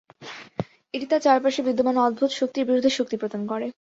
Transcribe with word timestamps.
এটি 0.93 1.05
তাদের 1.05 1.25
চারপাশে 1.25 1.61
বিদ্যমান 1.67 1.95
অদ্ভুত 1.99 2.31
শক্তির 2.39 2.67
বিরুদ্ধে 2.67 2.91
শক্তি 2.97 3.15
প্রদান 3.21 3.41
করে। 3.47 3.67